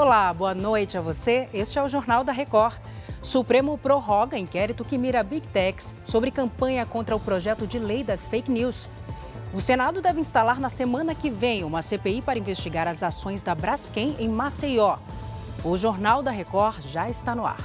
[0.00, 1.46] Olá, boa noite a você.
[1.52, 2.74] Este é o Jornal da Record.
[3.22, 8.26] Supremo prorroga inquérito que mira Big Techs sobre campanha contra o projeto de lei das
[8.26, 8.88] fake news.
[9.52, 13.54] O Senado deve instalar na semana que vem uma CPI para investigar as ações da
[13.54, 14.96] Braskem em Maceió.
[15.62, 17.60] O Jornal da Record já está no ar.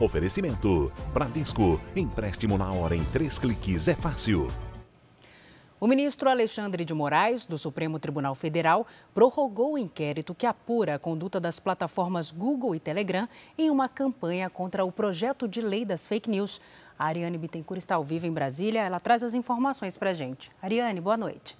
[0.00, 1.78] Oferecimento: Bradesco.
[1.94, 4.48] Empréstimo na hora em três cliques é fácil.
[5.80, 10.98] O ministro Alexandre de Moraes, do Supremo Tribunal Federal, prorrogou o inquérito que apura a
[10.98, 16.04] conduta das plataformas Google e Telegram em uma campanha contra o projeto de lei das
[16.04, 16.60] fake news.
[16.98, 18.80] A Ariane Bittencourt está ao vivo em Brasília.
[18.80, 20.50] Ela traz as informações para a gente.
[20.60, 21.56] Ariane, boa noite.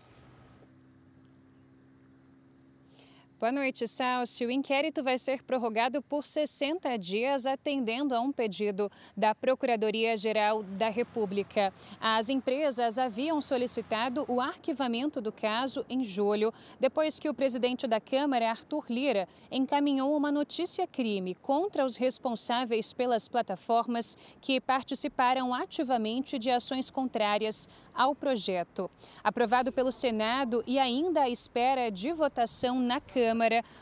[3.40, 4.44] Boa noite, Salsi.
[4.44, 10.88] O inquérito vai ser prorrogado por 60 dias, atendendo a um pedido da Procuradoria-Geral da
[10.88, 11.72] República.
[12.00, 18.00] As empresas haviam solicitado o arquivamento do caso em julho, depois que o presidente da
[18.00, 26.50] Câmara, Arthur Lira, encaminhou uma notícia-crime contra os responsáveis pelas plataformas que participaram ativamente de
[26.50, 28.90] ações contrárias ao projeto.
[29.22, 33.27] Aprovado pelo Senado e ainda à espera de votação na Câmara,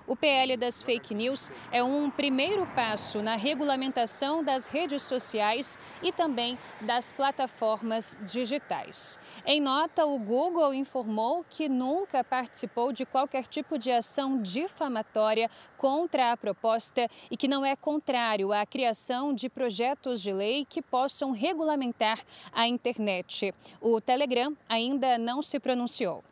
[0.07, 6.13] o PL das fake news é um primeiro passo na regulamentação das redes sociais e
[6.13, 9.19] também das plataformas digitais.
[9.45, 16.33] Em nota, o Google informou que nunca participou de qualquer tipo de ação difamatória contra
[16.33, 21.31] a proposta e que não é contrário à criação de projetos de lei que possam
[21.31, 22.21] regulamentar
[22.53, 23.55] a internet.
[23.81, 26.23] O Telegram ainda não se pronunciou.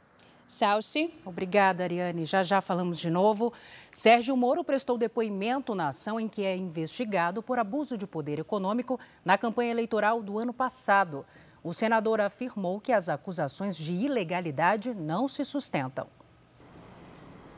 [0.46, 1.12] Salsi.
[1.24, 2.24] Obrigada, Ariane.
[2.24, 3.52] Já já falamos de novo.
[3.90, 9.00] Sérgio Moro prestou depoimento na ação em que é investigado por abuso de poder econômico
[9.24, 11.24] na campanha eleitoral do ano passado.
[11.62, 16.06] O senador afirmou que as acusações de ilegalidade não se sustentam.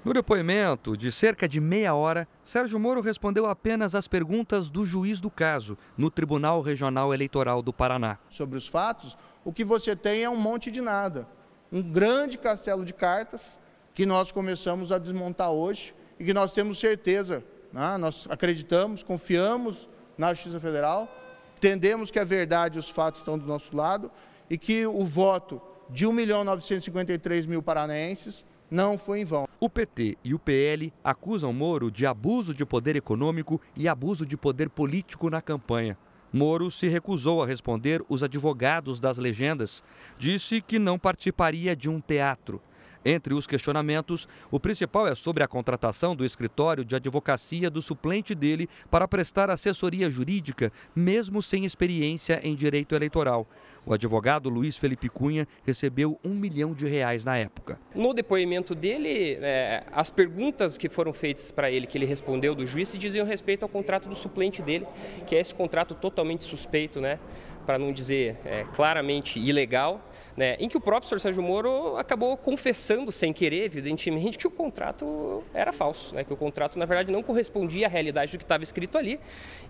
[0.05, 5.21] No depoimento de cerca de meia hora, Sérgio Moro respondeu apenas às perguntas do juiz
[5.21, 8.17] do caso, no Tribunal Regional Eleitoral do Paraná.
[8.31, 11.27] Sobre os fatos, o que você tem é um monte de nada.
[11.73, 13.59] Um grande castelo de cartas
[13.95, 17.97] que nós começamos a desmontar hoje e que nós temos certeza, né?
[17.99, 21.09] nós acreditamos, confiamos na Justiça Federal,
[21.57, 24.11] entendemos que a verdade e os fatos estão do nosso lado
[24.49, 25.61] e que o voto
[25.91, 29.49] de 1 milhão 953 mil paranaenses não foi em vão.
[29.61, 34.37] O PT e o PL acusam Moro de abuso de poder econômico e abuso de
[34.37, 35.97] poder político na campanha.
[36.33, 39.83] Moro se recusou a responder os advogados das legendas.
[40.19, 42.61] Disse que não participaria de um teatro.
[43.09, 48.35] Entre os questionamentos, o principal é sobre a contratação do escritório de advocacia do suplente
[48.35, 53.47] dele para prestar assessoria jurídica, mesmo sem experiência em direito eleitoral.
[53.87, 57.79] O advogado Luiz Felipe Cunha recebeu um milhão de reais na época.
[57.95, 62.67] No depoimento dele, é, as perguntas que foram feitas para ele, que ele respondeu do
[62.67, 64.85] juiz, se diziam respeito ao contrato do suplente dele,
[65.29, 67.21] que é esse contrato totalmente suspeito, né?
[67.67, 70.01] para não dizer é, claramente ilegal
[70.37, 71.21] né, em que o próprio Sr.
[71.21, 76.37] Sérgio Moro acabou confessando, sem querer, evidentemente, que o contrato era falso, né, que o
[76.37, 79.19] contrato, na verdade, não correspondia à realidade do que estava escrito ali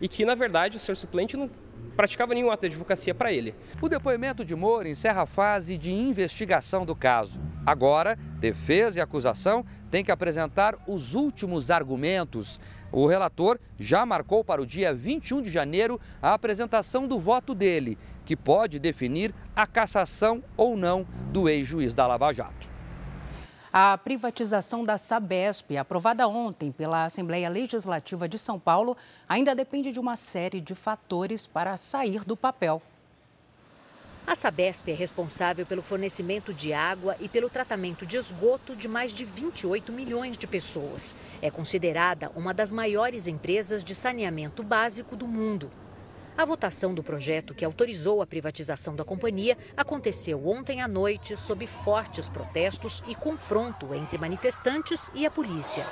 [0.01, 0.97] e que, na verdade, o Sr.
[0.97, 1.49] Suplente não
[1.97, 3.55] praticava nenhum ato de advocacia para ele.
[3.81, 7.41] O depoimento de Moro encerra a fase de investigação do caso.
[7.65, 12.61] Agora, defesa e acusação têm que apresentar os últimos argumentos
[12.93, 17.99] o relator já marcou para o dia 21 de janeiro a apresentação do voto dele,
[18.27, 22.69] que pode definir a cassação ou não do ex-juiz da Lava Jato.
[23.73, 28.97] A privatização da Sabesp, aprovada ontem pela Assembleia Legislativa de São Paulo,
[29.29, 32.83] ainda depende de uma série de fatores para sair do papel.
[34.27, 39.13] A Sabesp é responsável pelo fornecimento de água e pelo tratamento de esgoto de mais
[39.13, 41.15] de 28 milhões de pessoas.
[41.41, 45.71] É considerada uma das maiores empresas de saneamento básico do mundo.
[46.37, 51.67] A votação do projeto que autorizou a privatização da companhia aconteceu ontem à noite sob
[51.67, 55.87] fortes protestos e confronto entre manifestantes e a polícia.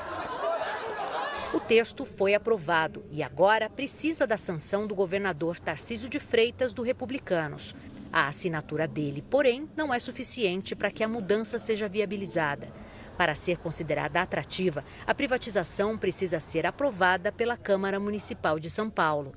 [1.55, 6.83] O texto foi aprovado e agora precisa da sanção do governador Tarcísio de Freitas do
[6.83, 7.75] Republicanos.
[8.13, 12.69] A assinatura dele, porém, não é suficiente para que a mudança seja viabilizada.
[13.17, 19.33] Para ser considerada atrativa, a privatização precisa ser aprovada pela Câmara Municipal de São Paulo.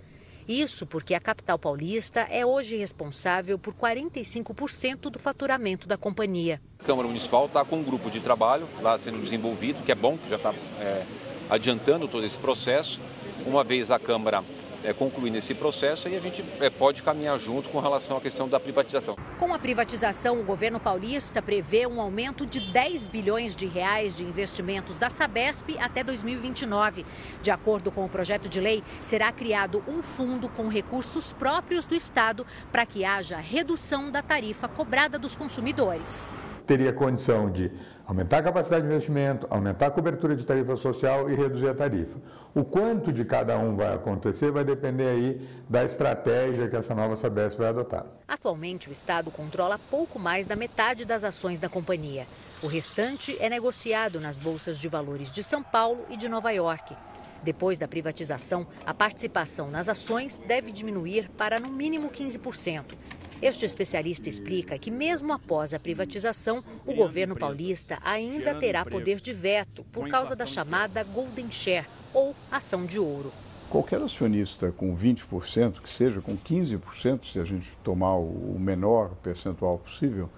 [0.48, 6.62] Isso porque a capital paulista é hoje responsável por 45% do faturamento da companhia.
[6.80, 10.18] A Câmara Municipal está com um grupo de trabalho lá sendo desenvolvido, que é bom,
[10.30, 11.04] já está é,
[11.50, 13.00] adiantando todo esse processo.
[13.46, 14.42] Uma vez a Câmara
[14.84, 18.48] é, concluindo esse processo e a gente é, pode caminhar junto com relação à questão
[18.48, 19.16] da privatização.
[19.38, 24.24] Com a privatização, o governo paulista prevê um aumento de 10 bilhões de reais de
[24.24, 27.06] investimentos da Sabesp até 2029.
[27.42, 31.96] De acordo com o projeto de lei, será criado um fundo com recursos próprios do
[31.96, 36.34] Estado para que haja redução da tarifa cobrada dos consumidores.
[36.66, 37.72] Teria condição de
[38.07, 42.18] aumentar a capacidade de investimento, aumentar a cobertura de tarifa social e reduzir a tarifa.
[42.56, 47.18] O quanto de cada um vai acontecer vai depender aí da estratégia que essa nova
[47.18, 48.06] Sabesp vai adotar.
[48.25, 52.25] Atualmente, o Estado controla pouco mais da metade das ações da companhia.
[52.63, 56.95] O restante é negociado nas bolsas de valores de São Paulo e de Nova York.
[57.44, 62.95] Depois da privatização, a participação nas ações deve diminuir para no mínimo 15%.
[63.42, 69.31] Este especialista explica que, mesmo após a privatização, o governo paulista ainda terá poder de
[69.31, 73.31] veto por causa da chamada Golden Share, ou ação de ouro.
[73.69, 79.78] Qualquer acionista com 20%, que seja com 15%, se a gente tomar o menor percentual
[79.78, 80.30] possível,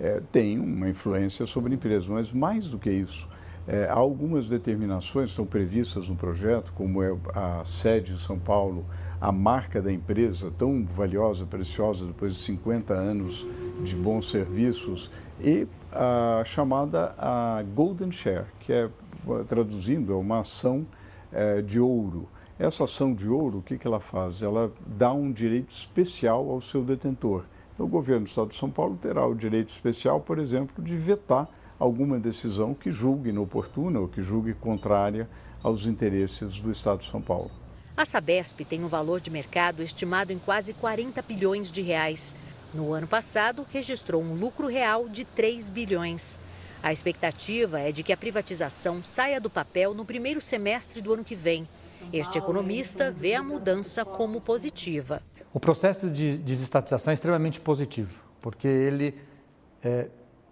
[0.00, 2.10] é, tem uma influência sobre a empresa.
[2.10, 3.28] Mas mais do que isso,
[3.68, 8.38] é, há algumas determinações que estão previstas no projeto, como é a sede em São
[8.38, 8.84] Paulo,
[9.20, 13.46] a marca da empresa tão valiosa, preciosa, depois de 50 anos
[13.82, 15.10] de bons serviços,
[15.40, 18.88] e a chamada a Golden Share, que é,
[19.48, 20.86] traduzindo, é uma ação
[21.32, 22.28] é, de ouro.
[22.58, 24.42] Essa ação de ouro, o que, que ela faz?
[24.42, 27.44] Ela dá um direito especial ao seu detentor.
[27.72, 30.96] Então, o governo do Estado de São Paulo terá o direito especial, por exemplo, de
[30.96, 31.48] vetar
[31.78, 35.28] alguma decisão que julgue inoportuna ou que julgue contrária
[35.62, 37.50] aos interesses do Estado de São Paulo.
[37.98, 42.32] A Sabesp tem um valor de mercado estimado em quase 40 bilhões de reais.
[42.72, 46.38] No ano passado, registrou um lucro real de 3 bilhões.
[46.80, 51.24] A expectativa é de que a privatização saia do papel no primeiro semestre do ano
[51.24, 51.66] que vem.
[52.12, 55.20] Este economista vê a mudança como positiva.
[55.52, 59.18] O processo de desestatização é extremamente positivo, porque ele
[59.82, 60.06] é,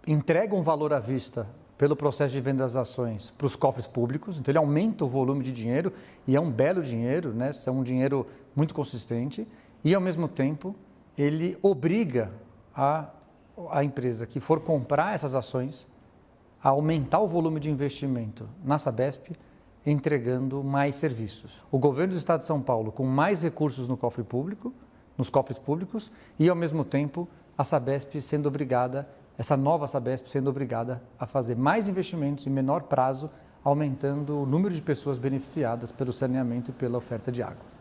[0.05, 1.47] entrega um valor à vista
[1.78, 5.44] pelo processo de venda das ações para os cofres públicos, então ele aumenta o volume
[5.44, 5.93] de dinheiro
[6.26, 7.50] e é um belo dinheiro, né?
[7.67, 9.46] é um dinheiro muito consistente
[9.84, 10.75] e ao mesmo tempo
[11.17, 12.32] ele obriga
[12.75, 13.11] a,
[13.70, 15.87] a empresa que for comprar essas ações
[16.62, 19.31] a aumentar o volume de investimento na Sabesp,
[19.84, 21.62] entregando mais serviços.
[21.70, 24.73] O governo do Estado de São Paulo com mais recursos no cofre público,
[25.17, 29.08] nos cofres públicos e ao mesmo tempo a Sabesp sendo obrigada
[29.38, 33.31] essa nova Sabesp sendo obrigada a fazer mais investimentos em menor prazo,
[33.62, 37.77] aumentando o número de pessoas beneficiadas pelo saneamento e pela oferta de água.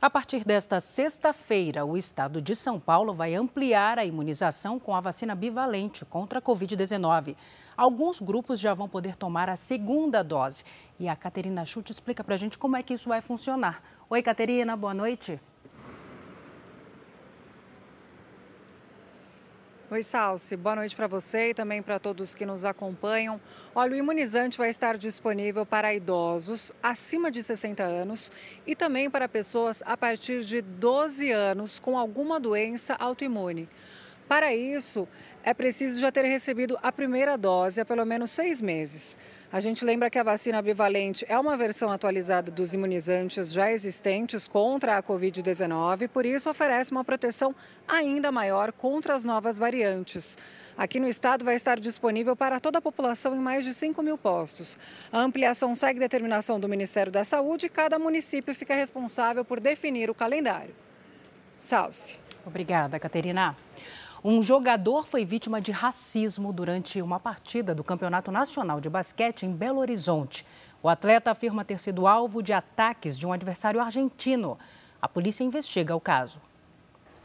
[0.00, 5.00] A partir desta sexta-feira, o estado de São Paulo vai ampliar a imunização com a
[5.00, 7.34] vacina bivalente contra a Covid-19.
[7.76, 10.62] Alguns grupos já vão poder tomar a segunda dose.
[11.00, 13.82] E a Caterina Chute explica para a gente como é que isso vai funcionar.
[14.08, 15.40] Oi, Caterina, boa noite.
[19.90, 20.54] Oi, Salsi.
[20.54, 23.40] Boa noite para você e também para todos que nos acompanham.
[23.74, 28.30] Olha, o imunizante vai estar disponível para idosos acima de 60 anos
[28.66, 33.66] e também para pessoas a partir de 12 anos com alguma doença autoimune.
[34.28, 35.08] Para isso,
[35.42, 39.16] é preciso já ter recebido a primeira dose há pelo menos seis meses.
[39.50, 44.46] A gente lembra que a vacina bivalente é uma versão atualizada dos imunizantes já existentes
[44.46, 47.54] contra a Covid-19, por isso oferece uma proteção
[47.88, 50.36] ainda maior contra as novas variantes.
[50.76, 54.18] Aqui no estado vai estar disponível para toda a população em mais de 5 mil
[54.18, 54.78] postos.
[55.10, 60.10] A ampliação segue determinação do Ministério da Saúde e cada município fica responsável por definir
[60.10, 60.74] o calendário.
[61.58, 62.18] Salce.
[62.44, 63.56] Obrigada, Caterina.
[64.22, 69.52] Um jogador foi vítima de racismo durante uma partida do Campeonato Nacional de Basquete em
[69.52, 70.44] Belo Horizonte.
[70.82, 74.58] O atleta afirma ter sido alvo de ataques de um adversário argentino.
[75.00, 76.40] A polícia investiga o caso.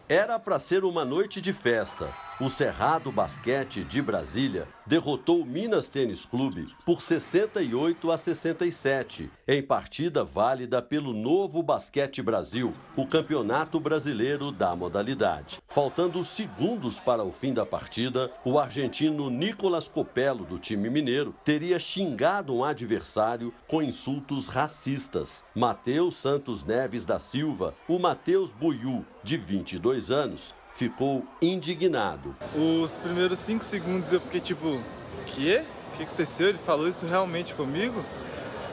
[0.07, 2.09] Era para ser uma noite de festa.
[2.43, 9.63] O Cerrado Basquete de Brasília derrotou o Minas Tênis Clube por 68 a 67, em
[9.63, 15.62] partida válida pelo Novo Basquete Brasil, o campeonato brasileiro da modalidade.
[15.69, 21.79] Faltando segundos para o fim da partida, o argentino Nicolas Copello, do time mineiro, teria
[21.79, 25.45] xingado um adversário com insultos racistas.
[25.55, 32.36] Matheus Santos Neves da Silva, o Matheus Buiu, de 22 anos, ficou indignado.
[32.56, 34.82] Os primeiros cinco segundos eu fiquei tipo,
[35.27, 35.63] quê?
[35.94, 36.50] O que aconteceu?
[36.50, 38.03] Ele falou isso realmente comigo?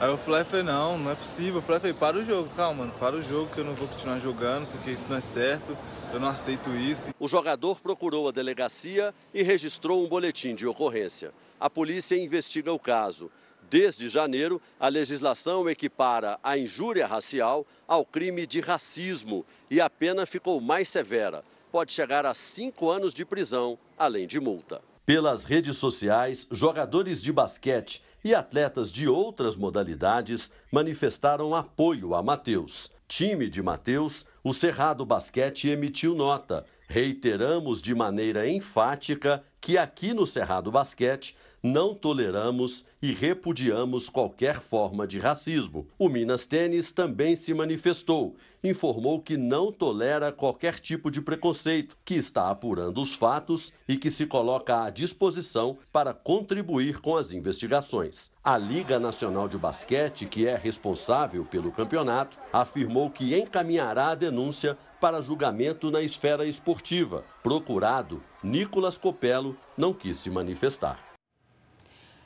[0.00, 1.56] Aí eu falei, falei, não, não é possível.
[1.56, 4.18] Eu falei, para o jogo, calma, mano, para o jogo que eu não vou continuar
[4.18, 5.76] jogando, porque isso não é certo,
[6.10, 7.10] eu não aceito isso.
[7.20, 11.32] O jogador procurou a delegacia e registrou um boletim de ocorrência.
[11.60, 13.30] A polícia investiga o caso.
[13.70, 20.26] Desde janeiro, a legislação equipara a injúria racial ao crime de racismo e a pena
[20.26, 21.44] ficou mais severa.
[21.70, 24.82] Pode chegar a cinco anos de prisão, além de multa.
[25.06, 32.90] Pelas redes sociais, jogadores de basquete e atletas de outras modalidades manifestaram apoio a Matheus.
[33.06, 36.64] Time de Matheus, o Cerrado Basquete emitiu nota.
[36.88, 45.06] Reiteramos de maneira enfática que aqui no Cerrado Basquete não toleramos e repudiamos qualquer forma
[45.06, 45.86] de racismo.
[45.98, 52.14] O Minas Tênis também se manifestou, informou que não tolera qualquer tipo de preconceito, que
[52.14, 58.30] está apurando os fatos e que se coloca à disposição para contribuir com as investigações.
[58.42, 64.76] A Liga Nacional de Basquete, que é responsável pelo campeonato, afirmou que encaminhará a denúncia
[65.00, 67.24] para julgamento na esfera esportiva.
[67.42, 71.09] Procurado, Nicolas Copelo não quis se manifestar.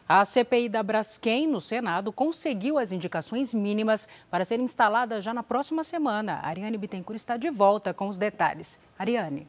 [0.07, 5.43] A CPI da Braskem, no Senado, conseguiu as indicações mínimas para ser instalada já na
[5.43, 6.35] próxima semana.
[6.43, 8.79] A Ariane Bittencourt está de volta com os detalhes.
[8.99, 9.49] Ariane.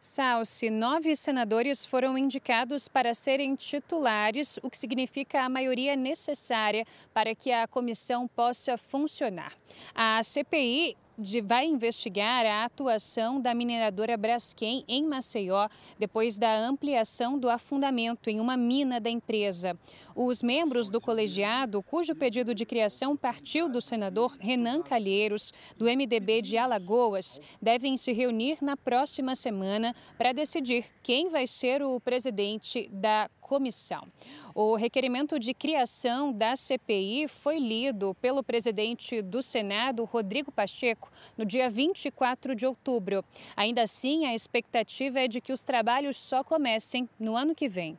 [0.00, 7.34] Salsi, nove senadores foram indicados para serem titulares, o que significa a maioria necessária para
[7.34, 9.52] que a comissão possa funcionar.
[9.92, 15.68] A CPI de, vai investigar a atuação da mineradora Braskem em Maceió
[15.98, 19.78] depois da ampliação do afundamento em uma mina da empresa.
[20.14, 26.40] Os membros do colegiado, cujo pedido de criação partiu do senador Renan Calheiros, do MDB
[26.40, 32.88] de Alagoas, devem se reunir na próxima semana para decidir quem vai ser o presidente
[32.90, 34.08] da comissão.
[34.52, 41.44] O requerimento de criação da CPI foi lido pelo presidente do Senado, Rodrigo Pacheco, no
[41.44, 43.24] dia 24 de outubro.
[43.56, 47.96] Ainda assim, a expectativa é de que os trabalhos só comecem no ano que vem.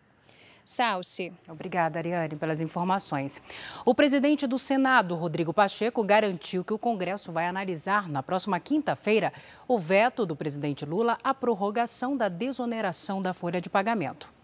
[0.66, 1.32] Salce.
[1.48, 3.42] Obrigada, Ariane, pelas informações.
[3.86, 9.32] O presidente do Senado, Rodrigo Pacheco, garantiu que o Congresso vai analisar na próxima quinta-feira
[9.66, 14.37] o veto do presidente Lula à prorrogação da desoneração da folha de pagamento.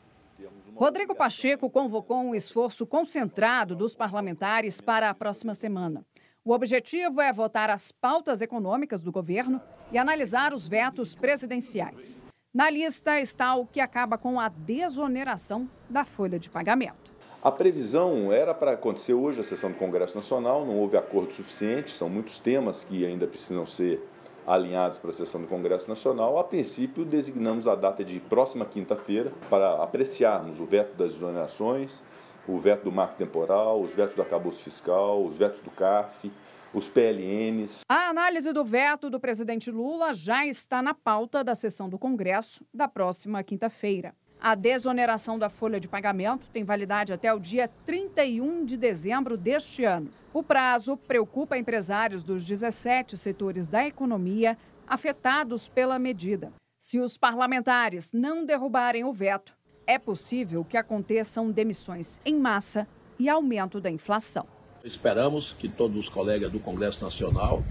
[0.76, 6.04] Rodrigo Pacheco convocou um esforço concentrado dos parlamentares para a próxima semana.
[6.44, 9.62] O objetivo é votar as pautas econômicas do governo
[9.92, 12.20] e analisar os vetos presidenciais.
[12.52, 17.14] Na lista está o que acaba com a desoneração da folha de pagamento.
[17.42, 21.92] A previsão era para acontecer hoje a sessão do Congresso Nacional, não houve acordo suficiente,
[21.92, 24.02] são muitos temas que ainda precisam ser
[24.46, 29.32] alinhados para a sessão do Congresso Nacional, a princípio designamos a data de próxima quinta-feira
[29.50, 32.02] para apreciarmos o veto das exonerações,
[32.48, 36.32] o veto do marco temporal, os vetos do acabouço fiscal, os vetos do CARF,
[36.74, 37.82] os PLNs.
[37.88, 42.66] A análise do veto do presidente Lula já está na pauta da sessão do Congresso
[42.74, 44.14] da próxima quinta-feira.
[44.44, 49.86] A desoneração da folha de pagamento tem validade até o dia 31 de dezembro deste
[49.86, 50.10] ano.
[50.34, 56.52] O prazo preocupa empresários dos 17 setores da economia afetados pela medida.
[56.78, 59.54] Se os parlamentares não derrubarem o veto,
[59.88, 62.86] é possível que aconteçam demissões em massa
[63.18, 64.46] e aumento da inflação.
[64.84, 67.64] Esperamos que todos os colegas do Congresso Nacional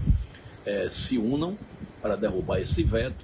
[0.65, 1.55] eh, se unam
[2.01, 3.23] para derrubar esse veto,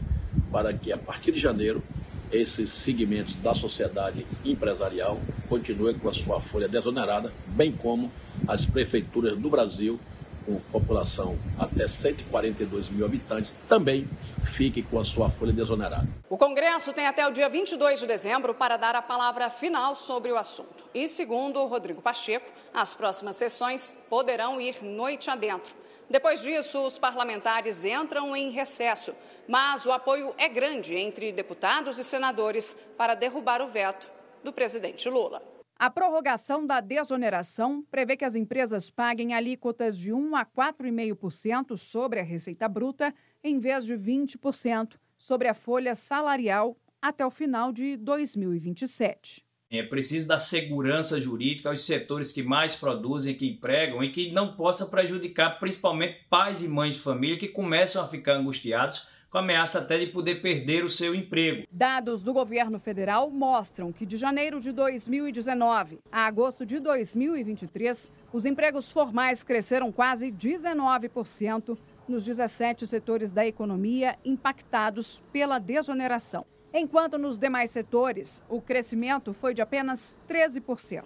[0.52, 1.82] para que a partir de janeiro
[2.32, 8.12] esses segmentos da sociedade empresarial continuem com a sua folha desonerada, bem como
[8.48, 10.00] as prefeituras do Brasil,
[10.46, 14.08] com população até 142 mil habitantes, também
[14.46, 16.08] fiquem com a sua folha desonerada.
[16.30, 20.32] O Congresso tem até o dia 22 de dezembro para dar a palavra final sobre
[20.32, 20.86] o assunto.
[20.94, 25.76] E, segundo Rodrigo Pacheco, as próximas sessões poderão ir noite adentro.
[26.10, 29.14] Depois disso, os parlamentares entram em recesso
[29.50, 34.12] mas o apoio é grande entre deputados e senadores para derrubar o veto
[34.44, 35.42] do presidente Lula.
[35.76, 42.20] A prorrogação da desoneração prevê que as empresas paguem alíquotas de 1 a 4,5% sobre
[42.20, 43.12] a receita bruta,
[43.44, 49.44] em vez de 20% sobre a folha salarial até o final de 2027.
[49.72, 54.56] É preciso dar segurança jurídica aos setores que mais produzem, que empregam e que não
[54.56, 59.78] possa prejudicar principalmente pais e mães de família que começam a ficar angustiados com ameaça
[59.78, 61.68] até de poder perder o seu emprego.
[61.72, 68.48] Dados do governo federal mostram que de janeiro de 2019 a agosto de 2023, os
[68.48, 76.44] empregos formais cresceram quase 19% nos 17 setores da economia impactados pela desoneração.
[76.74, 81.04] Enquanto nos demais setores, o crescimento foi de apenas 13%.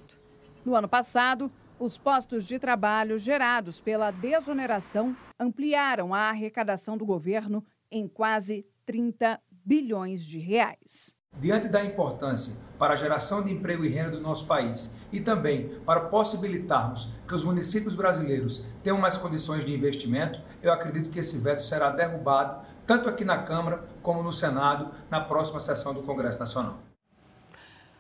[0.66, 7.64] No ano passado, os postos de trabalho gerados pela desoneração ampliaram a arrecadação do governo
[7.90, 11.16] em quase 30 bilhões de reais.
[11.40, 15.80] Diante da importância para a geração de emprego e renda do nosso país e também
[15.86, 21.38] para possibilitarmos que os municípios brasileiros tenham mais condições de investimento, eu acredito que esse
[21.40, 26.40] veto será derrubado tanto aqui na Câmara como no Senado na próxima sessão do Congresso
[26.40, 26.78] Nacional.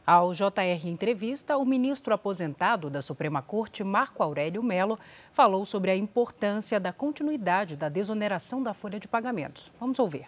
[0.06, 5.00] Ao JR Entrevista, o ministro aposentado da Suprema Corte, Marco Aurélio Melo,
[5.32, 9.72] falou sobre a importância da continuidade da desoneração da folha de pagamentos.
[9.80, 10.28] Vamos ouvir.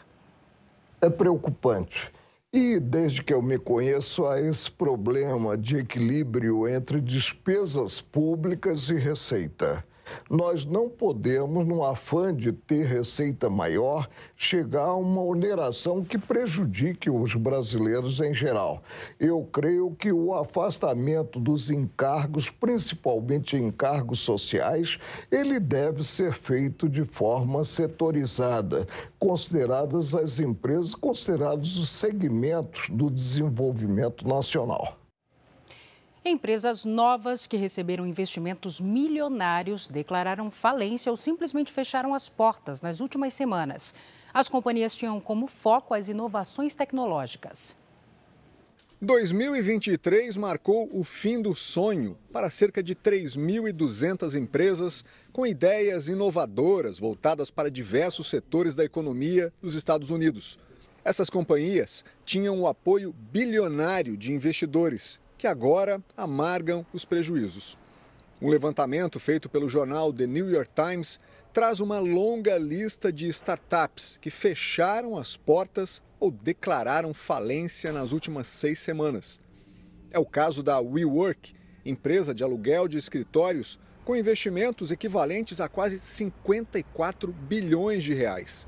[1.01, 2.09] É preocupante.
[2.53, 8.95] E desde que eu me conheço, há esse problema de equilíbrio entre despesas públicas e
[8.95, 9.83] receita.
[10.29, 17.09] Nós não podemos, num afã de ter receita maior, chegar a uma oneração que prejudique
[17.09, 18.83] os brasileiros em geral.
[19.19, 24.99] Eu creio que o afastamento dos encargos, principalmente encargos sociais,
[25.31, 34.27] ele deve ser feito de forma setorizada, consideradas as empresas, considerados os segmentos do desenvolvimento
[34.27, 35.04] nacional.
[36.27, 43.31] Empresas novas que receberam investimentos milionários declararam falência ou simplesmente fecharam as portas nas últimas
[43.35, 43.93] semanas.
[44.33, 47.77] As companhias tinham como foco as inovações tecnológicas.
[48.99, 57.51] 2023 marcou o fim do sonho para cerca de 3.200 empresas com ideias inovadoras voltadas
[57.51, 60.57] para diversos setores da economia dos Estados Unidos.
[61.03, 67.77] Essas companhias tinham o apoio bilionário de investidores que agora amargam os prejuízos.
[68.41, 71.19] Um levantamento feito pelo jornal The New York Times
[71.53, 78.47] traz uma longa lista de startups que fecharam as portas ou declararam falência nas últimas
[78.47, 79.39] seis semanas.
[80.11, 81.53] É o caso da WeWork,
[81.85, 88.67] empresa de aluguel de escritórios com investimentos equivalentes a quase 54 bilhões de reais.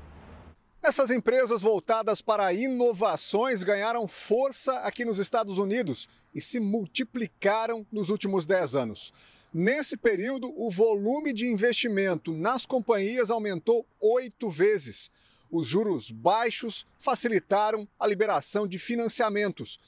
[0.82, 8.10] Essas empresas voltadas para inovações ganharam força aqui nos Estados Unidos e se multiplicaram nos
[8.10, 9.12] últimos 10 anos.
[9.52, 15.10] Nesse período, o volume de investimento nas companhias aumentou oito vezes.
[15.50, 19.80] Os juros baixos facilitaram a liberação de financiamentos.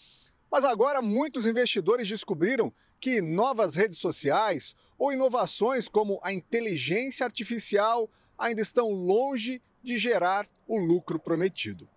[0.50, 8.10] Mas agora muitos investidores descobriram que novas redes sociais ou inovações como a inteligência artificial
[8.38, 11.88] ainda estão longe de gerar o lucro prometido.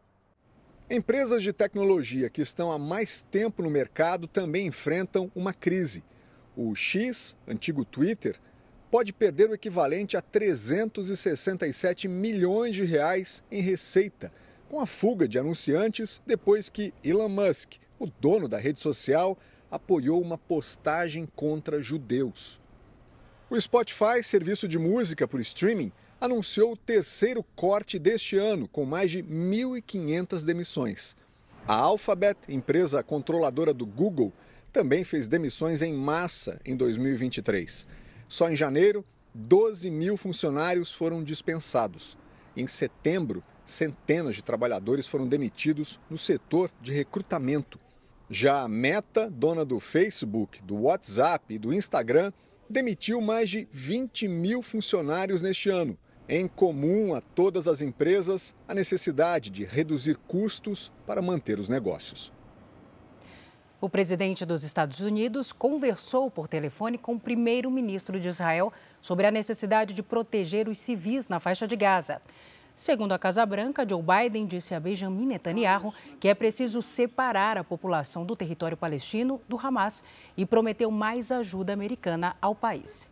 [0.89, 6.03] Empresas de tecnologia que estão há mais tempo no mercado também enfrentam uma crise.
[6.57, 8.37] O X, antigo Twitter,
[8.91, 14.31] pode perder o equivalente a 367 milhões de reais em receita,
[14.69, 19.37] com a fuga de anunciantes depois que Elon Musk, o dono da rede social,
[19.71, 22.59] apoiou uma postagem contra judeus.
[23.49, 25.93] O Spotify, serviço de música por streaming,
[26.23, 31.17] anunciou o terceiro corte deste ano, com mais de 1.500 demissões.
[31.67, 34.31] A Alphabet, empresa controladora do Google,
[34.71, 37.85] também fez demissões em massa em 2023.
[38.29, 42.17] Só em janeiro, 12 mil funcionários foram dispensados.
[42.55, 47.77] Em setembro, centenas de trabalhadores foram demitidos no setor de recrutamento.
[48.29, 52.31] Já a Meta, dona do Facebook, do WhatsApp e do Instagram,
[52.69, 58.73] demitiu mais de 20 mil funcionários neste ano em comum a todas as empresas a
[58.73, 62.31] necessidade de reduzir custos para manter os negócios.
[63.81, 69.31] O presidente dos Estados Unidos conversou por telefone com o primeiro-ministro de Israel sobre a
[69.31, 72.21] necessidade de proteger os civis na faixa de Gaza.
[72.77, 77.63] Segundo a Casa Branca, Joe Biden disse a Benjamin Netanyahu que é preciso separar a
[77.63, 80.01] população do território palestino do Hamas
[80.37, 83.11] e prometeu mais ajuda americana ao país.